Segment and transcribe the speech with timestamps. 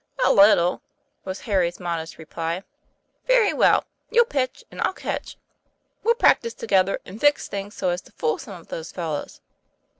[0.25, 0.81] "A little,"
[1.25, 2.63] was Harry's modest reply.
[3.27, 5.37] "Very well; you'll pitch and I'll catch.
[6.01, 9.41] We'll practise together and fix things so as to fool some of those fellows.